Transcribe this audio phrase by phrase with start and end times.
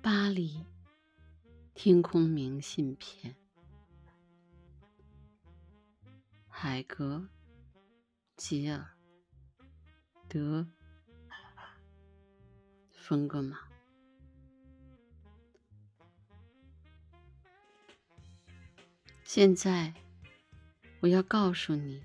[0.00, 0.64] 巴黎，
[1.74, 3.34] 天空明信片，
[6.46, 7.28] 海格，
[8.36, 8.96] 吉尔，
[10.28, 10.66] 德，
[12.92, 13.58] 风格玛。
[19.24, 19.92] 现在，
[21.00, 22.02] 我要告诉你，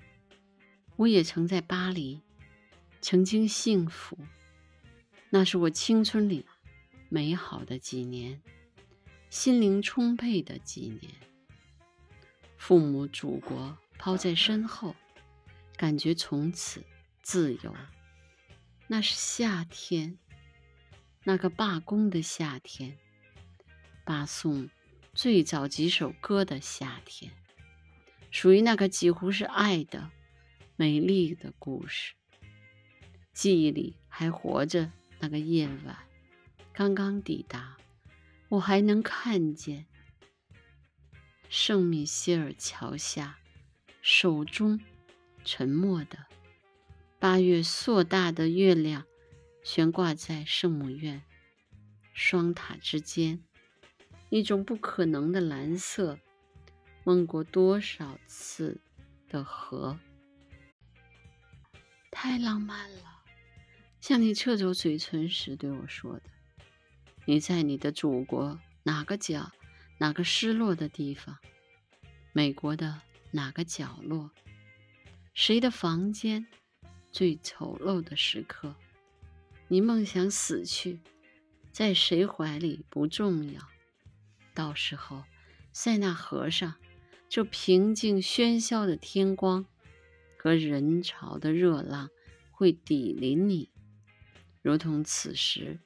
[0.96, 2.22] 我也曾在巴黎，
[3.02, 4.18] 曾经幸福，
[5.30, 6.48] 那是我青春里。
[7.14, 8.42] 美好的几年，
[9.30, 11.14] 心灵充沛的几年，
[12.58, 14.96] 父母祖国抛在身后，
[15.78, 16.84] 感觉从此
[17.22, 17.76] 自由。
[18.88, 20.18] 那是夏天，
[21.24, 22.98] 那个罢工的夏天，
[24.04, 24.68] 罢送
[25.14, 27.32] 最早几首歌的夏天，
[28.32, 30.10] 属于那个几乎是爱的
[30.76, 32.16] 美丽的故事。
[33.34, 35.96] 记忆里还活着那个夜晚。
[36.74, 37.78] 刚刚抵达，
[38.50, 39.86] 我还能看见
[41.48, 43.38] 圣米歇尔桥下，
[44.02, 44.82] 手中
[45.46, 46.26] 沉默的
[47.20, 49.06] 八月硕大的月亮，
[49.64, 51.22] 悬挂在圣母院
[52.12, 53.44] 双塔之间，
[54.30, 56.18] 一种不可能的蓝色。
[57.04, 58.80] 梦过多少次
[59.28, 60.00] 的河，
[62.10, 63.22] 太浪漫了，
[64.00, 66.24] 像你撤走嘴唇时对我说的。
[67.26, 69.52] 你在你的祖国哪个角，
[69.98, 71.38] 哪个失落的地方？
[72.34, 74.30] 美国的哪个角落？
[75.34, 76.46] 谁的房间
[77.12, 78.76] 最丑陋的时刻？
[79.70, 81.00] 你梦想死去，
[81.72, 83.62] 在谁怀里不重要。
[84.54, 85.24] 到时候，
[85.72, 86.76] 塞纳河上，
[87.30, 89.66] 这平静喧嚣的天光
[90.38, 92.10] 和人潮的热浪
[92.52, 93.70] 会抵临你，
[94.62, 95.80] 如同此时。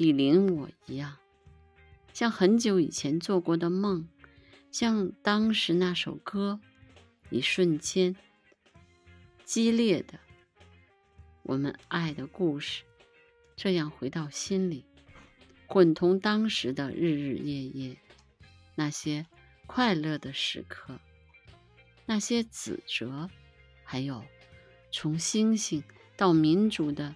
[0.00, 1.18] 抵邻我一样，
[2.14, 4.08] 像很久以前做过的梦，
[4.72, 6.58] 像当时那首歌，
[7.28, 8.16] 一瞬间
[9.44, 10.18] 激烈的
[11.42, 12.84] 我们爱的故事，
[13.56, 14.86] 这样回到心里，
[15.66, 17.98] 混同当时的日日夜夜，
[18.76, 19.26] 那些
[19.66, 20.98] 快乐的时刻，
[22.06, 23.28] 那些指责，
[23.84, 24.24] 还有
[24.90, 25.84] 从星星
[26.16, 27.14] 到民主的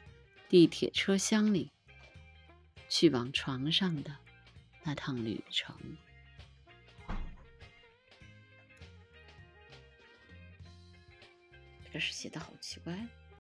[0.50, 1.70] 地铁车厢里。
[2.96, 4.16] 去往床上的
[4.84, 5.76] 那趟旅程，
[11.84, 12.96] 这个诗写的好奇怪。